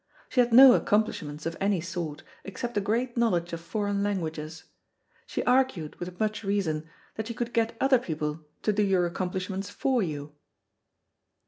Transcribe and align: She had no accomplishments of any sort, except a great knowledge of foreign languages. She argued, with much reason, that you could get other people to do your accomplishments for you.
She 0.29 0.39
had 0.39 0.51
no 0.51 0.73
accomplishments 0.73 1.45
of 1.45 1.55
any 1.61 1.79
sort, 1.79 2.23
except 2.43 2.75
a 2.75 2.81
great 2.81 3.17
knowledge 3.17 3.53
of 3.53 3.61
foreign 3.61 4.01
languages. 4.01 4.63
She 5.27 5.43
argued, 5.43 5.95
with 5.97 6.19
much 6.19 6.43
reason, 6.43 6.89
that 7.17 7.29
you 7.29 7.35
could 7.35 7.53
get 7.53 7.77
other 7.79 7.99
people 7.99 8.39
to 8.63 8.73
do 8.73 8.81
your 8.81 9.05
accomplishments 9.05 9.69
for 9.69 10.01
you. 10.01 10.33